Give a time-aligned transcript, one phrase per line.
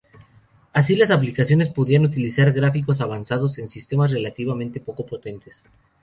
[0.73, 5.63] Así, las aplicaciones podían utilizar gráficos avanzados en sistemas relativamente poco potentes.